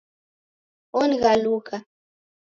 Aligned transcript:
Onighaluka 0.99 1.75